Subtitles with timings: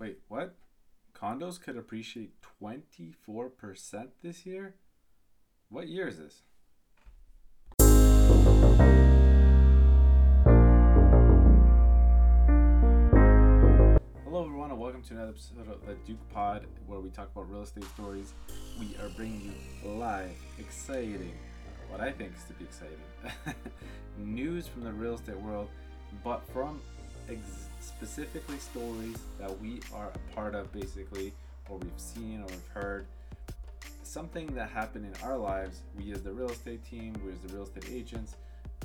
[0.00, 0.56] Wait, what?
[1.14, 4.76] Condos could appreciate 24% this year?
[5.68, 6.40] What year is this?
[14.24, 17.50] Hello, everyone, and welcome to another episode of the Duke Pod, where we talk about
[17.50, 18.32] real estate stories.
[18.78, 21.34] We are bringing you live, exciting,
[21.90, 22.96] what I think is to be exciting,
[24.16, 25.68] news from the real estate world,
[26.24, 26.80] but from
[27.28, 31.32] ex- specifically stories that we are a part of, basically,
[31.68, 33.06] or we've seen or we've heard.
[34.02, 37.54] Something that happened in our lives, we as the real estate team, we as the
[37.54, 38.36] real estate agents,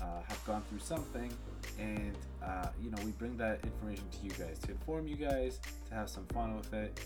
[0.01, 1.31] uh, have gone through something,
[1.79, 5.59] and uh, you know we bring that information to you guys to inform you guys,
[5.89, 6.99] to have some fun with it,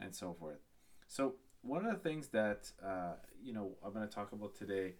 [0.00, 0.58] and so forth.
[1.06, 3.12] So one of the things that uh,
[3.42, 4.94] you know I'm going to talk about today,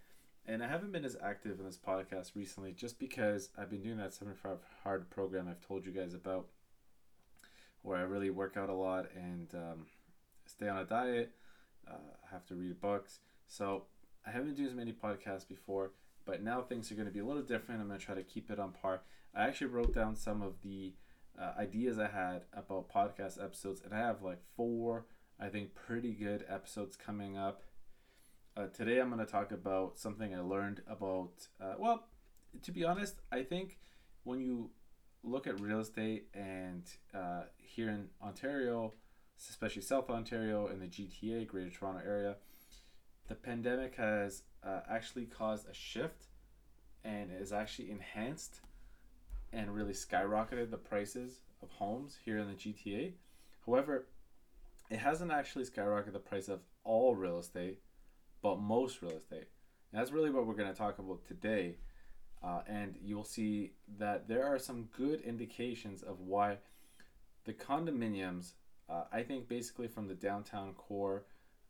[0.52, 3.98] and I haven't been as active in this podcast recently, just because I've been doing
[3.98, 6.46] that 75 hard program I've told you guys about,
[7.82, 9.86] where I really work out a lot and um,
[10.46, 11.32] stay on a diet,
[11.88, 13.20] uh, have to read books.
[13.46, 13.84] So
[14.26, 15.92] I haven't done as many podcasts before
[16.30, 17.80] but now things are going to be a little different.
[17.80, 19.02] I'm going to try to keep it on par.
[19.34, 20.94] I actually wrote down some of the
[21.40, 25.06] uh, ideas I had about podcast episodes, and I have like four,
[25.40, 27.62] I think, pretty good episodes coming up.
[28.60, 31.30] Uh, today, I'm going to talk about something I learned about.
[31.58, 32.08] Uh, well,
[32.62, 33.78] to be honest, I think
[34.24, 34.68] when you
[35.22, 36.82] look at real estate and
[37.14, 38.92] uh, here in Ontario,
[39.48, 42.36] especially South Ontario and the GTA, Greater Toronto Area,
[43.28, 46.26] the pandemic has uh, actually caused a shift
[47.02, 48.60] and has actually enhanced
[49.54, 53.12] and really skyrocketed the prices of homes here in the GTA.
[53.64, 54.08] However,
[54.90, 57.78] it hasn't actually skyrocketed the price of all real estate,
[58.42, 59.48] but most real estate.
[59.92, 61.76] And that's really what we're going to talk about today.
[62.42, 66.58] Uh, and you'll see that there are some good indications of why
[67.44, 68.52] the condominiums,
[68.88, 71.24] uh, I think basically from the downtown core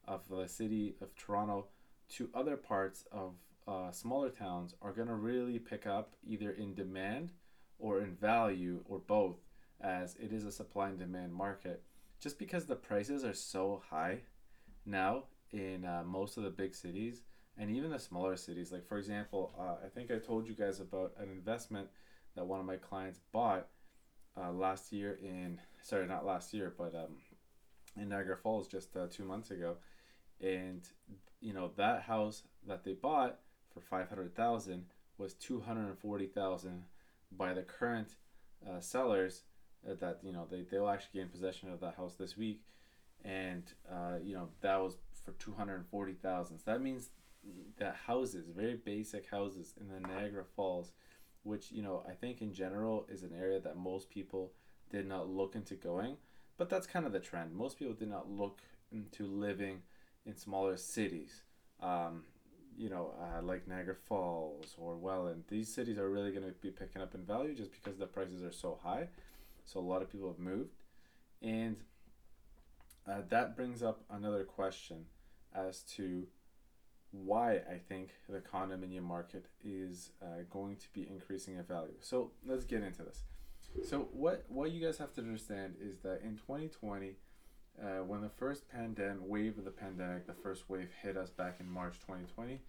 [0.07, 1.67] of the city of Toronto
[2.11, 3.35] to other parts of
[3.67, 7.33] uh, smaller towns are going to really pick up either in demand
[7.79, 9.39] or in value or both,
[9.81, 11.83] as it is a supply and demand market.
[12.21, 14.21] Just because the prices are so high
[14.85, 17.23] now in uh, most of the big cities
[17.59, 20.81] and even the smaller cities, like for example, uh, I think I told you guys
[20.81, 21.89] about an investment
[22.35, 23.69] that one of my clients bought
[24.41, 27.17] uh, last year in sorry not last year but um,
[28.01, 29.77] in Niagara Falls just uh, two months ago.
[30.41, 30.83] And
[31.41, 33.39] you know that house that they bought
[33.75, 34.87] for 500,000
[35.19, 36.83] was 240,000
[37.37, 38.17] by the current
[38.69, 39.43] uh, sellers
[39.85, 42.63] that you know they they'll actually gain possession of that house this week.
[43.25, 47.11] And uh, you know that was for 240,000 so that means
[47.79, 50.93] that houses very basic houses in the Niagara Falls
[51.43, 54.53] which you know I think in general is an area that most people
[54.91, 56.17] did not look into going
[56.59, 58.61] but that's kind of the trend most people did not look
[58.93, 59.83] into living
[60.27, 61.43] in smaller cities,
[61.83, 62.23] um,
[62.77, 65.45] you know, uh, like Niagara Falls or Welland.
[65.49, 68.43] These cities are really going to be picking up in value just because the prices
[68.43, 69.09] are so high.
[69.65, 70.75] So a lot of people have moved.
[71.43, 71.77] And
[73.09, 75.07] uh, that brings up another question
[75.55, 76.27] as to
[77.13, 81.95] why I think the condominium market is uh, going to be increasing in value.
[82.01, 83.25] So let's get into this.
[83.89, 87.17] So what what you guys have to understand is that in 2020
[87.81, 91.57] uh, when the first pandemic wave of the pandemic, the first wave hit us back
[91.61, 92.61] in March 2020,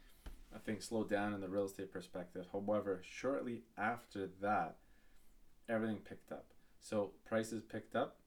[0.56, 2.46] I think slowed down in the real estate perspective.
[2.52, 4.78] However, shortly after that,
[5.68, 6.46] everything picked up.
[6.80, 8.18] So prices picked up,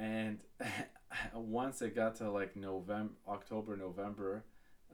[0.00, 0.38] and
[1.34, 4.44] once it got to like November, October, November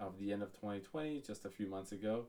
[0.00, 2.26] of the end of 2020, just a few months ago,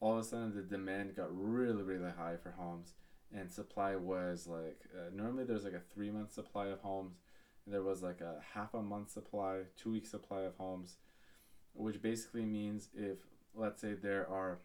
[0.00, 2.92] all of a sudden the demand got really, really high for homes.
[3.34, 7.16] And supply was like uh, normally there's like a three month supply of homes.
[7.66, 10.96] There was like a half a month supply two week supply of homes
[11.74, 13.18] which basically means if
[13.54, 14.58] let's say there are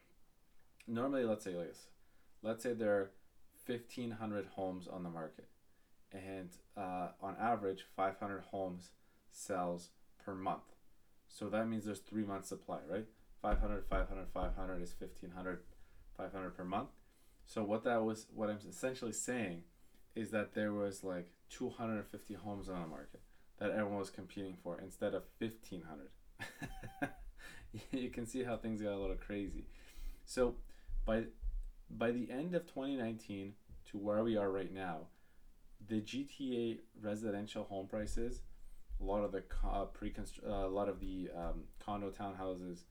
[0.88, 1.88] normally let's say like this
[2.42, 3.12] let's say there are
[3.66, 5.48] 1500 homes on the market
[6.14, 8.92] and uh, on average 500 homes
[9.32, 9.90] sells
[10.24, 10.76] per month
[11.28, 13.06] so that means there's three months supply right
[13.42, 15.60] 500 500 500 is 1500
[16.18, 16.90] 500 per month
[17.48, 19.64] so what that was, what I'm essentially saying,
[20.16, 23.22] is that there was like 250 homes on the market
[23.58, 26.10] that everyone was competing for instead of 1500.
[27.92, 29.66] you can see how things got a little crazy.
[30.26, 30.56] So
[31.06, 31.24] by
[31.90, 33.54] by the end of 2019
[33.92, 35.08] to where we are right now,
[35.86, 38.42] the GTA residential home prices,
[39.00, 42.82] a lot of the uh, pre uh, a lot of the um, condo townhouses,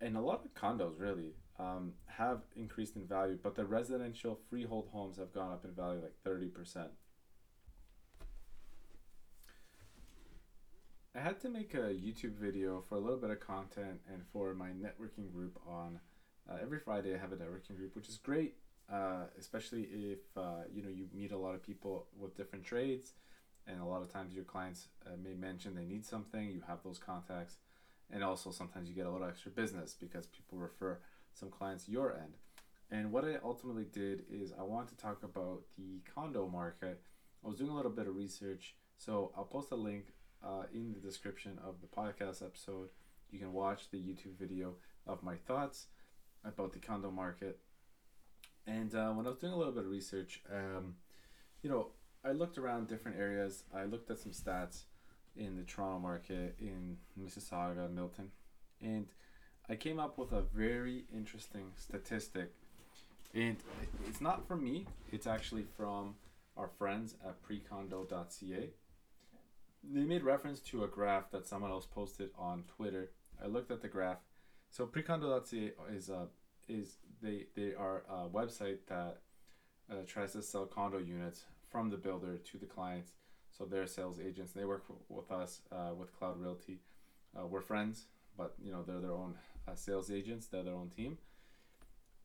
[0.00, 4.88] and a lot of condos really um, have increased in value, but the residential freehold
[4.92, 6.90] homes have gone up in value like thirty percent.
[11.14, 14.52] I had to make a YouTube video for a little bit of content and for
[14.52, 15.98] my networking group on
[16.48, 18.56] uh, every Friday I have a networking group, which is great
[18.92, 23.12] uh, especially if uh, you know you meet a lot of people with different trades,
[23.66, 26.48] and a lot of times your clients uh, may mention they need something.
[26.48, 27.56] You have those contacts,
[28.10, 30.98] and also sometimes you get a little extra business because people refer
[31.32, 32.34] some clients your end.
[32.90, 37.02] And what I ultimately did is I wanted to talk about the condo market.
[37.44, 40.12] I was doing a little bit of research, so I'll post a link
[40.44, 42.90] uh, in the description of the podcast episode.
[43.30, 44.74] You can watch the YouTube video
[45.06, 45.86] of my thoughts
[46.44, 47.58] about the condo market.
[48.66, 50.96] And uh, when I was doing a little bit of research, um,
[51.62, 51.88] you know,
[52.24, 53.64] I looked around different areas.
[53.74, 54.84] I looked at some stats
[55.36, 58.30] in the Toronto market, in Mississauga, Milton,
[58.80, 59.06] and
[59.68, 62.52] I came up with a very interesting statistic.
[63.34, 63.56] And
[64.08, 66.14] it's not from me, it's actually from
[66.56, 68.70] our friends at precondo.ca
[69.92, 73.10] they made reference to a graph that someone else posted on Twitter.
[73.42, 74.18] I looked at the graph.
[74.70, 76.28] So precondo.ca is a
[76.68, 79.18] is they they are a website that
[79.90, 83.12] uh, tries to sell condo units from the builder to the clients.
[83.50, 84.52] So they're sales agents.
[84.52, 86.80] They work with us uh, with Cloud Realty.
[87.36, 89.34] Uh, we're friends, but you know they're their own
[89.66, 90.46] uh, sales agents.
[90.46, 91.18] They're their own team.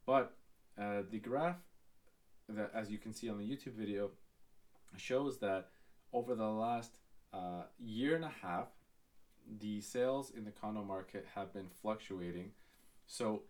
[0.05, 0.33] But
[0.79, 1.57] uh, the graph
[2.49, 4.11] that, as you can see on the YouTube video,
[4.97, 5.69] shows that
[6.13, 6.91] over the last
[7.33, 8.67] uh, year and a half,
[9.59, 12.51] the sales in the condo market have been fluctuating.
[13.07, 13.43] So,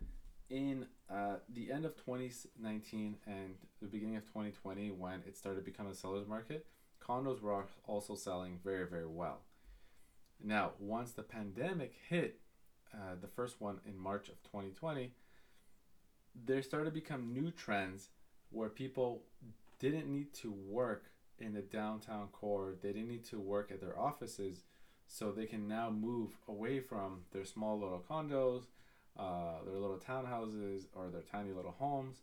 [0.52, 5.94] in uh, the end of 2019 and the beginning of 2020, when it started becoming
[5.94, 6.66] a seller's market,
[7.02, 9.40] condos were also selling very, very well.
[10.44, 12.40] Now, once the pandemic hit,
[12.94, 15.14] uh, the first one in March of 2020,
[16.46, 18.10] there started to become new trends
[18.50, 19.24] where people
[19.80, 21.06] didn't need to work
[21.40, 24.64] in the downtown core, they didn't need to work at their offices,
[25.08, 28.66] so they can now move away from their small little condos,
[29.18, 32.22] uh, their little townhouses, or their tiny little homes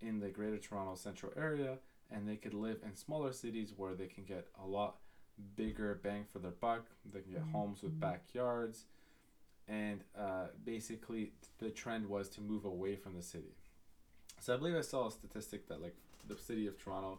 [0.00, 1.78] in the Greater Toronto Central area,
[2.10, 4.96] and they could live in smaller cities where they can get a lot
[5.56, 6.86] bigger bang for their buck.
[7.12, 7.52] They can get mm-hmm.
[7.52, 8.84] homes with backyards,
[9.66, 13.54] and uh, basically the trend was to move away from the city.
[14.40, 15.96] So I believe I saw a statistic that like
[16.26, 17.18] the city of Toronto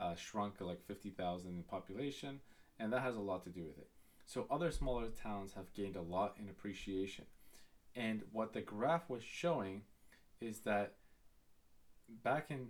[0.00, 2.40] uh, shrunk like 50,000 in population,
[2.78, 3.88] and that has a lot to do with it.
[4.26, 7.24] So other smaller towns have gained a lot in appreciation.
[7.98, 9.82] And what the graph was showing
[10.40, 10.94] is that
[12.22, 12.68] back in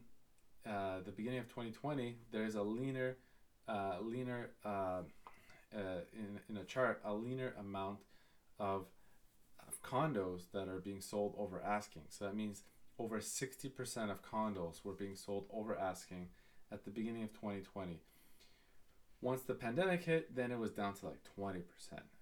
[0.66, 3.18] uh, the beginning of 2020, there's a leaner,
[3.68, 5.02] uh, leaner uh,
[5.76, 7.98] uh, in, in a chart, a leaner amount
[8.58, 8.86] of,
[9.66, 12.02] of condos that are being sold over asking.
[12.08, 12.62] So that means
[12.98, 16.28] over 60% of condos were being sold over asking
[16.72, 18.00] at the beginning of 2020.
[19.20, 21.62] Once the pandemic hit, then it was down to like 20%.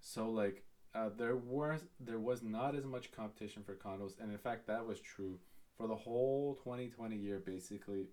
[0.00, 0.64] So like
[0.96, 4.86] uh, there was there was not as much competition for condos, and in fact that
[4.86, 5.38] was true
[5.76, 7.42] for the whole 2020 year.
[7.44, 8.06] Basically,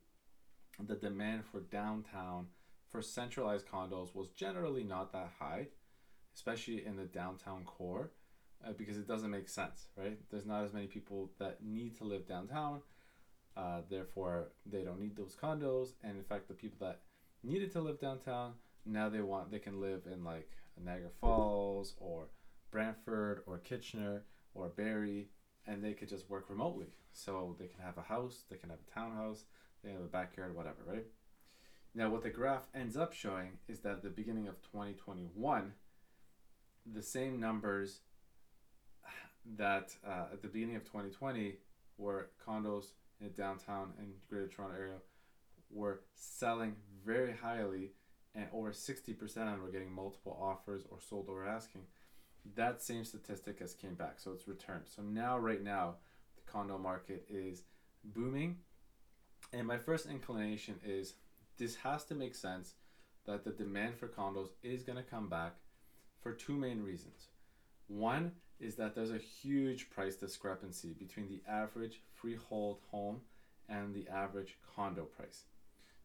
[0.79, 2.47] the demand for downtown
[2.89, 5.67] for centralized condos was generally not that high,
[6.35, 8.11] especially in the downtown core,
[8.67, 10.19] uh, because it doesn't make sense, right?
[10.29, 12.81] There's not as many people that need to live downtown
[13.55, 15.89] uh, therefore, they don't need those condos.
[16.03, 17.01] And in fact, the people that
[17.43, 18.53] needed to live downtown
[18.85, 20.49] now they want they can live in like
[20.83, 22.27] Niagara Falls or
[22.73, 25.29] Brantford or Kitchener or Barrie,
[25.67, 26.87] and they could just work remotely.
[27.13, 29.45] So they can have a house, they can have a townhouse,
[29.83, 31.05] they have a backyard, whatever, right?
[31.95, 35.73] Now, what the graph ends up showing is that at the beginning of 2021,
[36.91, 37.99] the same numbers
[39.57, 41.55] that uh, at the beginning of 2020
[41.97, 42.85] were condos
[43.21, 44.95] in downtown and Greater Toronto area
[45.69, 46.75] were selling
[47.05, 47.91] very highly,
[48.33, 51.83] and over 60% of them were getting multiple offers or sold over asking.
[52.55, 54.83] That same statistic has came back, so it's returned.
[54.85, 55.95] So now, right now,
[56.35, 57.63] the condo market is
[58.03, 58.57] booming,
[59.53, 61.13] and my first inclination is
[61.57, 62.73] this has to make sense
[63.25, 65.55] that the demand for condos is going to come back
[66.21, 67.27] for two main reasons.
[67.87, 73.21] One is that there's a huge price discrepancy between the average freehold home
[73.69, 75.43] and the average condo price.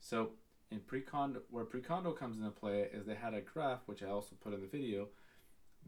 [0.01, 0.31] So
[0.71, 4.37] in pre-condo, where pre-condo comes into play is they had a graph, which I also
[4.41, 5.09] put in the video,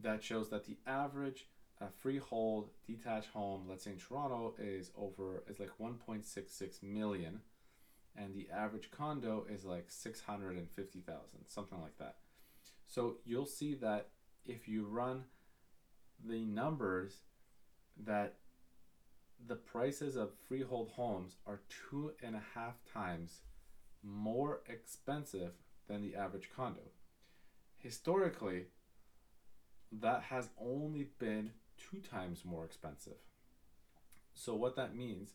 [0.02, 1.46] that shows that the average
[1.80, 7.40] uh, freehold detached home, let's say in Toronto, is over is like 1.66 million,
[8.16, 12.16] and the average condo is like 650,000, something like that.
[12.86, 14.08] So you'll see that
[14.44, 15.24] if you run
[16.26, 17.20] the numbers
[18.04, 18.34] that
[19.46, 23.40] the prices of freehold homes are two and a half times
[24.02, 25.52] more expensive
[25.88, 26.90] than the average condo.
[27.78, 28.66] Historically,
[29.92, 33.18] that has only been two times more expensive.
[34.34, 35.30] So what that means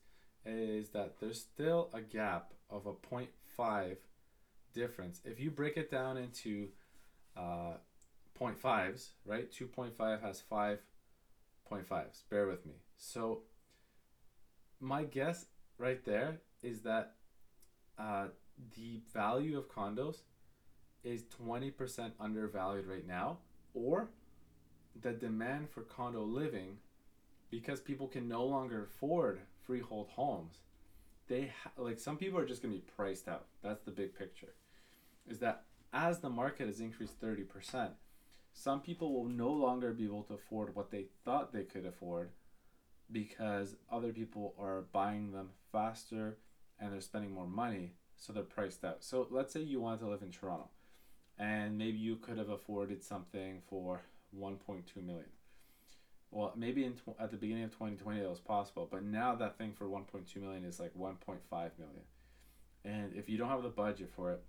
[0.45, 3.97] is that there's still a gap of a 0.5
[4.73, 5.21] difference.
[5.25, 6.69] If you break it down into
[7.35, 7.73] uh,
[8.39, 9.51] 0.5s, right?
[9.51, 12.21] 2.5 has 5.5s.
[12.29, 12.73] Bear with me.
[12.97, 13.41] So
[14.79, 15.45] my guess
[15.77, 17.13] right there is that
[17.97, 18.27] uh,
[18.75, 20.17] the value of condos
[21.03, 23.37] is 20% undervalued right now,
[23.73, 24.09] or
[25.01, 26.77] the demand for condo living,
[27.49, 30.57] because people can no longer afford freehold homes,
[31.27, 33.45] they ha- like some people are just gonna be priced out.
[33.63, 34.53] That's the big picture.
[35.27, 37.91] Is that as the market has increased 30%,
[38.53, 42.31] some people will no longer be able to afford what they thought they could afford
[43.11, 46.37] because other people are buying them faster
[46.79, 49.03] and they're spending more money, so they're priced out.
[49.03, 50.69] So let's say you want to live in Toronto
[51.37, 54.01] and maybe you could have afforded something for
[54.39, 55.29] 1.2 million.
[56.31, 59.57] Well, maybe in tw- at the beginning of 2020 that was possible, but now that
[59.57, 62.03] thing for 1.2 million is like 1.5 million.
[62.83, 64.43] And if you don't have the budget for it,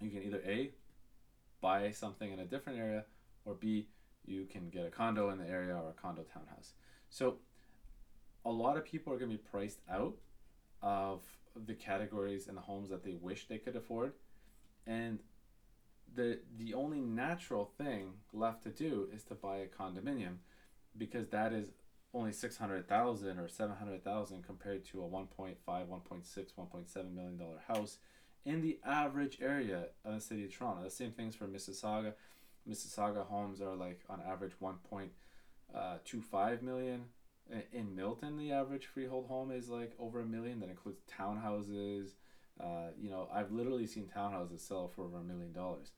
[0.00, 0.70] you can either A,
[1.60, 3.04] buy something in a different area,
[3.44, 3.88] or B,
[4.24, 6.72] you can get a condo in the area or a condo townhouse.
[7.10, 7.38] So
[8.44, 10.14] a lot of people are going to be priced out
[10.82, 11.22] of
[11.66, 14.12] the categories and the homes that they wish they could afford.
[14.86, 15.18] And
[16.14, 20.36] the the only natural thing left to do is to buy a condominium
[20.96, 21.68] because that is
[22.14, 25.86] only 600,000 or 700,000 compared to a 1.5, 1.6,
[26.58, 27.98] 1.7 million dollar house
[28.44, 30.82] in the average area of the city of Toronto.
[30.82, 32.14] The same things for Mississauga.
[32.68, 35.10] Mississauga homes are like on average 1.25
[35.74, 37.04] uh, million.
[37.72, 40.60] In Milton, the average freehold home is like over a million.
[40.60, 42.10] That includes townhouses.
[42.60, 45.92] Uh, you know, I've literally seen townhouses sell for over a million dollars.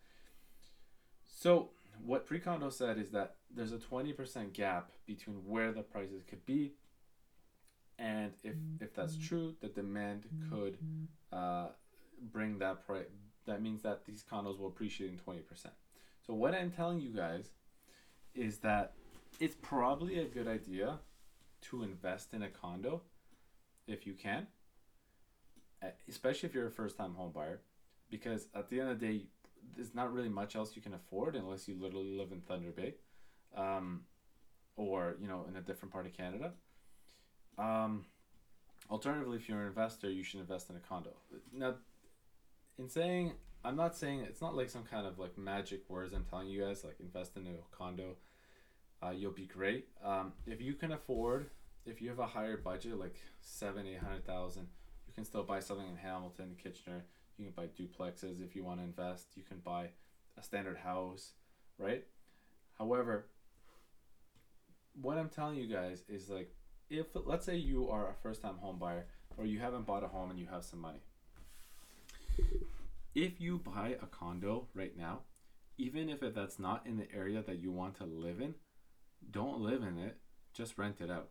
[1.27, 1.71] So,
[2.05, 6.73] what Precondo said is that there's a 20% gap between where the prices could be
[8.01, 10.79] and if if that's true the demand could
[11.33, 11.69] uh,
[12.33, 13.05] bring that price
[13.47, 15.43] that means that these condos will appreciate in 20%
[16.27, 17.51] so what i'm telling you guys
[18.35, 18.95] is that
[19.39, 20.99] it's probably a good idea
[21.61, 23.03] to invest in a condo
[23.87, 24.47] if you can
[26.09, 27.61] especially if you're a first time home buyer
[28.11, 29.25] because at the end of the day
[29.77, 32.95] there's not really much else you can afford unless you literally live in thunder bay
[33.57, 34.03] um,
[34.77, 36.53] or you know in a different part of canada.
[37.59, 38.07] Um,
[38.91, 41.11] alternatively if you're an investor you should invest in a condo.
[41.53, 41.75] Now
[42.79, 43.33] in saying
[43.63, 46.65] i'm not saying it's not like some kind of like magic words i'm telling you
[46.65, 48.17] guys like invest in a condo
[49.03, 49.89] uh, you'll be great.
[50.05, 51.51] Um, if you can afford
[51.87, 54.69] if you have a higher budget like seven eight hundred thousand
[55.11, 57.05] you can still buy something in hamilton kitchener.
[57.37, 59.27] You can buy duplexes if you want to invest.
[59.35, 59.89] You can buy
[60.39, 61.33] a standard house
[61.79, 62.05] right?
[62.79, 63.27] However
[65.01, 66.53] what i'm telling you guys is like
[66.91, 70.09] if let's say you are a first time home buyer or you haven't bought a
[70.09, 71.01] home and you have some money.
[73.15, 75.21] If you buy a condo right now
[75.77, 78.55] even if that's not in the area that you want to live in
[79.31, 80.19] don't live in it.
[80.53, 81.29] Just rent it out.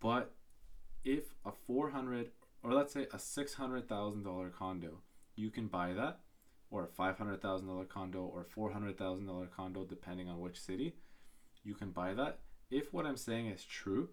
[0.00, 0.34] But
[1.04, 2.30] if a 400
[2.62, 4.98] or let's say a $600,000 condo,
[5.36, 6.20] you can buy that
[6.70, 10.94] or a $500,000 condo or $400,000 condo depending on which city.
[11.64, 12.40] You can buy that.
[12.70, 14.10] If what I'm saying is true,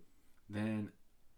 [0.50, 0.92] then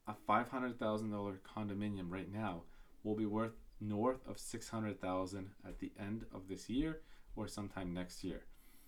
[0.07, 2.63] a $500,000 condominium right now
[3.03, 7.01] will be worth north of 600,000 at the end of this year
[7.35, 8.45] or sometime next year.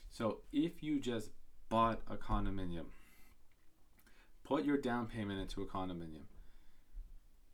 [0.09, 1.29] So if you just
[1.69, 2.85] bought a condominium,
[4.43, 6.25] put your down payment into a condominium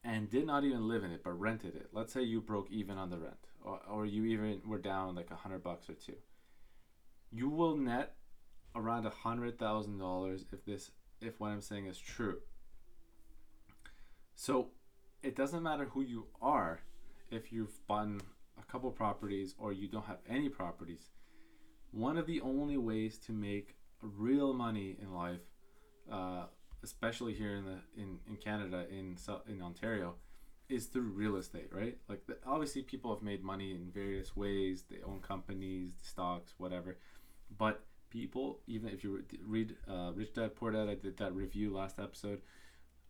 [0.05, 1.89] and did not even live in it but rented it.
[1.91, 5.31] Let's say you broke even on the rent or, or you even were down like
[5.31, 6.15] a hundred bucks or two.
[7.31, 8.15] You will net
[8.75, 12.37] around a hundred thousand dollars if this if what i'm saying is true.
[14.35, 14.69] So
[15.23, 16.81] it doesn't matter who you are
[17.31, 18.07] if you've bought
[18.59, 21.09] a couple properties or you don't have any properties
[21.95, 25.39] one of the only ways to make real money in life
[26.11, 26.43] uh,
[26.85, 29.17] especially here in the in, in Canada in
[29.49, 30.15] in Ontario
[30.69, 31.97] is through real estate, right?
[32.07, 34.83] Like the, obviously people have made money in various ways.
[34.89, 36.97] They own companies, stocks, whatever.
[37.57, 41.73] But people, even if you read uh, Rich Dad Poor Dad, I did that review
[41.73, 42.41] last episode.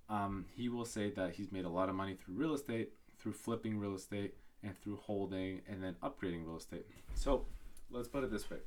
[0.09, 3.33] Um, he will say that he's made a lot of money through real estate, through
[3.33, 6.85] flipping real estate, and through holding and then upgrading real estate.
[7.13, 7.45] So
[7.89, 8.57] let's put it this way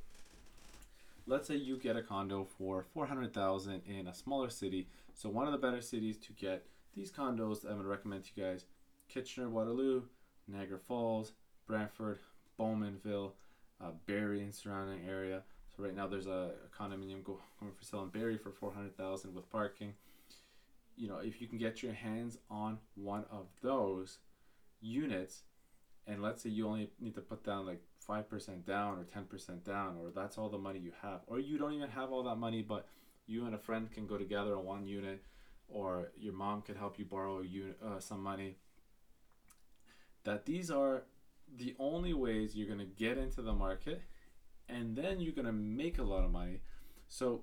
[1.29, 4.87] let's say you get a condo for 400,000 in a smaller city.
[5.13, 8.31] So one of the better cities to get these condos I'm going to recommend to
[8.35, 8.65] you guys,
[9.07, 10.03] Kitchener, Waterloo,
[10.47, 11.33] Niagara Falls,
[11.67, 12.17] Brantford,
[12.59, 13.33] Bowmanville,
[13.79, 15.43] uh, Barrie and surrounding area.
[15.75, 17.37] So right now there's a, a condominium going
[17.77, 19.93] for sale in Barrie for four hundred thousand with parking.
[20.97, 24.17] You know, if you can get your hands on one of those
[24.81, 25.43] units,
[26.09, 29.25] and let's say you only need to put down like five percent down or ten
[29.25, 32.23] percent down, or that's all the money you have, or you don't even have all
[32.23, 32.87] that money, but
[33.27, 35.23] you and a friend can go together on one unit,
[35.67, 38.57] or your mom can help you borrow uh, some money.
[40.23, 41.03] That these are
[41.57, 44.01] the only ways you're going to get into the market
[44.67, 46.61] and then you're going to make a lot of money.
[47.07, 47.41] So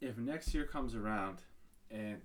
[0.00, 1.38] if next year comes around
[1.90, 2.18] and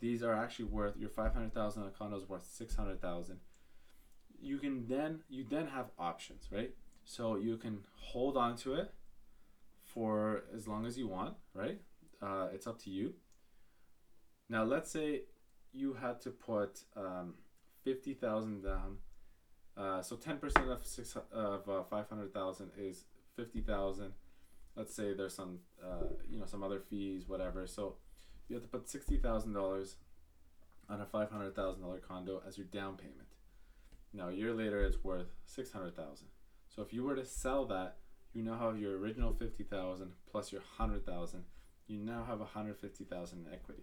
[0.00, 3.40] these are actually worth your 500,000 a condo is worth 600,000
[4.42, 6.74] you can then you then have options, right?
[7.04, 8.92] So you can hold on to it
[9.84, 11.80] for as long as you want, right?
[12.20, 13.14] Uh, it's up to you.
[14.48, 15.22] Now let's say
[15.72, 17.34] you had to put um,
[17.84, 18.98] 50,000 down
[19.76, 23.04] uh, so ten percent of six of uh, five hundred thousand is
[23.36, 24.12] fifty thousand.
[24.76, 27.66] Let's say there's some uh, you know some other fees, whatever.
[27.66, 27.94] So
[28.48, 29.96] you have to put sixty thousand dollars
[30.90, 33.21] on a five hundred thousand dollar condo as your down payment.
[34.12, 36.28] Now a year later, it's worth six hundred thousand.
[36.68, 37.96] So if you were to sell that,
[38.32, 41.44] you now have your original fifty thousand plus your hundred thousand.
[41.86, 43.82] You now have hundred fifty thousand in equity.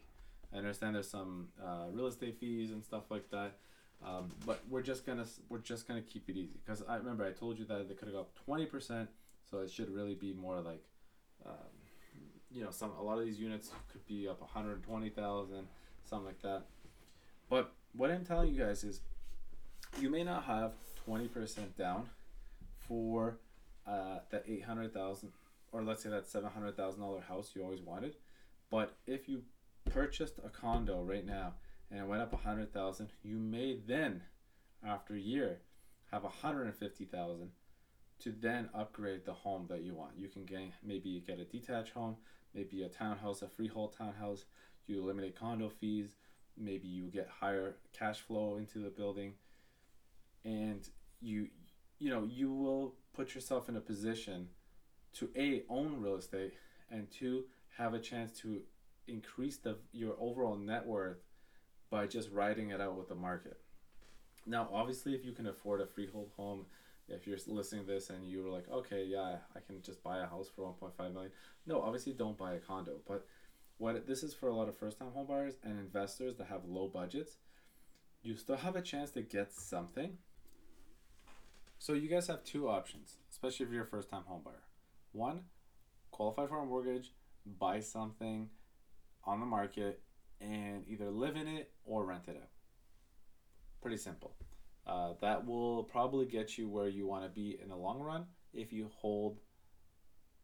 [0.53, 3.57] I understand there's some uh, real estate fees and stuff like that.
[4.05, 7.31] Um, but we're just gonna we're just gonna keep it easy because I remember I
[7.31, 9.09] told you that they could have got twenty percent,
[9.49, 10.83] so it should really be more like,
[11.45, 11.53] um,
[12.49, 15.67] you know, some a lot of these units could be up one hundred twenty thousand,
[16.05, 16.63] something like that.
[17.49, 19.01] But what I'm telling you guys is,
[19.99, 20.73] you may not have
[21.05, 22.09] twenty percent down
[22.87, 23.37] for
[23.87, 25.31] uh, that eight hundred thousand,
[25.71, 28.15] or let's say that seven hundred thousand dollar house you always wanted,
[28.69, 29.43] but if you
[29.89, 31.53] purchased a condo right now
[31.89, 34.21] and it went up a hundred thousand, you may then,
[34.85, 35.61] after a year,
[36.11, 37.51] have a hundred and fifty thousand
[38.19, 40.11] to then upgrade the home that you want.
[40.17, 42.17] You can get maybe get a detached home,
[42.53, 44.45] maybe a townhouse, a freehold townhouse.
[44.87, 46.15] You eliminate condo fees.
[46.57, 49.33] Maybe you get higher cash flow into the building,
[50.43, 50.87] and
[51.21, 51.47] you,
[51.99, 54.47] you know, you will put yourself in a position
[55.13, 56.53] to a own real estate
[56.91, 57.45] and two
[57.77, 58.61] have a chance to
[59.07, 61.17] increase the your overall net worth
[61.89, 63.57] by just riding it out with the market.
[64.45, 66.65] Now, obviously, if you can afford a freehold home,
[67.07, 70.19] if you're listening to this and you were like, okay, yeah, I can just buy
[70.19, 71.31] a house for 1.5 million.
[71.65, 72.97] No, obviously, don't buy a condo.
[73.07, 73.25] But
[73.77, 76.87] what this is for a lot of first-time home buyers and investors that have low
[76.87, 77.37] budgets,
[78.21, 80.17] you still have a chance to get something.
[81.81, 84.63] So you guys have two options, especially if you're a first-time home buyer.
[85.13, 85.43] One,
[86.11, 87.13] qualify for a mortgage,
[87.57, 88.49] buy something
[89.23, 90.01] on the market
[90.41, 92.49] and either live in it or rent it out.
[93.81, 94.35] Pretty simple.
[94.85, 98.25] Uh, that will probably get you where you want to be in the long run
[98.53, 99.39] if you hold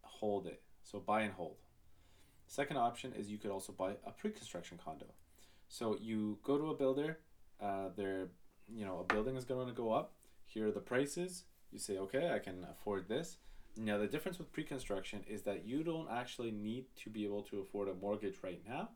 [0.04, 0.62] hold it.
[0.84, 1.58] So buy and hold.
[2.48, 5.08] Second option is you could also buy a pre-construction condo.
[5.68, 7.20] So you go to a builder,
[7.60, 8.30] uh, they're
[8.74, 10.15] you know a building is going to go up.
[10.56, 11.44] Here are the prices.
[11.70, 13.38] You say okay, I can afford this.
[13.76, 17.60] Now the difference with pre-construction is that you don't actually need to be able to
[17.60, 18.92] afford a mortgage right now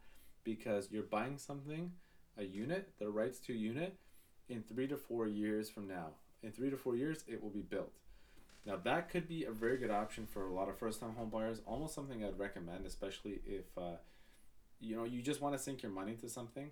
[0.45, 1.91] because you're buying something,
[2.37, 3.97] a unit, the rights to a unit,
[4.47, 6.11] in three to four years from now.
[6.41, 7.99] In three to four years, it will be built.
[8.65, 11.59] Now that could be a very good option for a lot of first-time home buyers.
[11.65, 13.97] Almost something I'd recommend, especially if uh,
[14.79, 16.71] you know you just want to sink your money into something,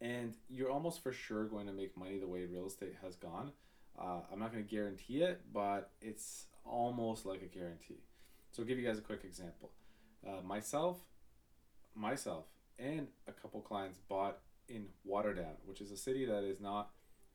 [0.00, 3.52] and you're almost for sure going to make money the way real estate has gone.
[3.98, 8.02] Uh, I'm not going to guarantee it, but it's almost like a guarantee.
[8.52, 9.70] So I'll give you guys a quick example.
[10.26, 10.98] Uh, myself,
[11.94, 12.44] myself
[12.78, 16.90] and a couple clients bought in Waterdown, which is a city that is not.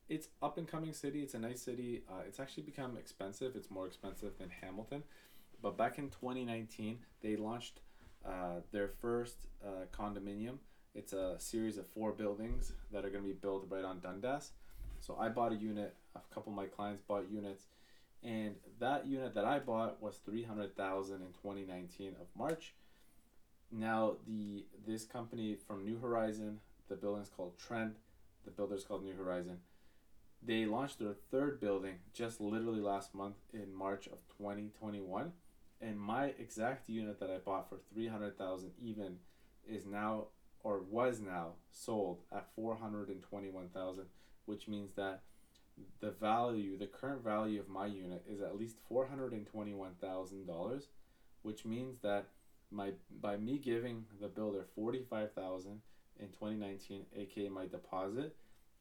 [0.10, 1.22] It's up and coming city.
[1.22, 2.04] It's a nice city.
[2.10, 3.56] Uh, it's actually become expensive.
[3.56, 5.04] It's more expensive than Hamilton,
[5.62, 7.80] but back in 2019 they launched
[8.26, 10.58] uh, their first uh, condominium.
[10.96, 14.52] It's a series of four buildings that are going to be built right on Dundas.
[15.00, 15.96] So I bought a unit.
[16.16, 17.64] A couple of my clients bought units,
[18.24, 22.74] and that unit that I bought was three hundred thousand in 2019 of March
[23.74, 27.96] now the this company from New Horizon, the building is called Trend,
[28.46, 29.60] the builder is called New Horizon.
[30.46, 35.32] They launched their third building just literally last month in March of 2021,
[35.82, 39.18] and my exact unit that I bought for 300,000 even
[39.68, 40.28] is now
[40.64, 44.06] or was now sold at 421,000,
[44.46, 45.22] which means that
[46.00, 50.84] the value, the current value of my unit is at least $421,000,
[51.42, 52.28] which means that
[52.72, 55.82] my by me giving the builder 45,000
[56.20, 58.36] in 2019 aka my deposit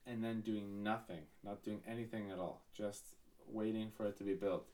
[0.07, 3.17] and then doing nothing not doing anything at all just
[3.47, 4.67] waiting for it to be built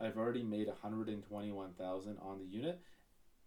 [0.00, 2.80] I've already made 121,000 on the unit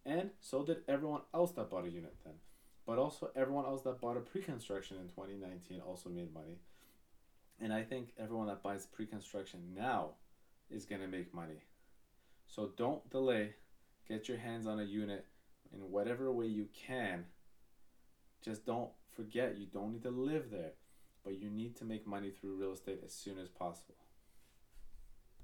[0.06, 2.36] and so did everyone else that bought a unit then.
[2.90, 6.58] But also everyone else that bought a pre-construction in 2019 also made money.
[7.62, 10.14] And I think everyone that buys pre-construction now
[10.72, 11.62] is going to make money.
[12.48, 13.54] So don't delay.
[14.08, 15.28] Get your hands on a unit
[15.72, 17.26] in whatever way you can.
[18.44, 20.72] Just don't forget you don't need to live there,
[21.24, 23.99] but you need to make money through real estate as soon as possible.